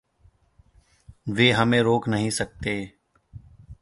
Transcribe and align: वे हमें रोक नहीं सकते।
वे 1.29 1.51
हमें 1.51 1.81
रोक 1.81 2.07
नहीं 2.07 2.29
सकते। 2.29 2.93